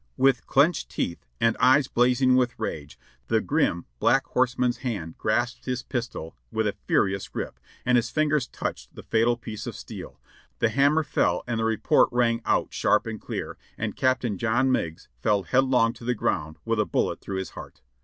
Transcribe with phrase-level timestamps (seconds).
[0.17, 5.83] With clenched teeth and eyes blazing with rage, the grim Black Horseman's hand grasped his
[5.83, 10.19] pistol with a furious grip, and his fingers touched the fateful piece of steel;
[10.57, 15.07] the hammer fell and the report rang cut sharp and clear, and Captain John Meigs
[15.21, 17.83] fell headlong to the ground with a bullet through his heart.